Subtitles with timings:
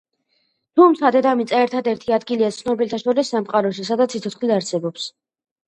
[0.79, 5.11] თუმცა, დედამიწა ერთადერთი ადგილია ცნობილთა შორის სამყაროში, სადაც სიცოცხლე არსებობს.